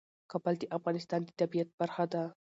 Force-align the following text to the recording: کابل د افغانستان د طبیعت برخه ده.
کابل 0.31 0.55
د 0.59 0.63
افغانستان 0.77 1.21
د 1.23 1.29
طبیعت 1.39 1.69
برخه 1.79 2.05
ده. 2.13 2.23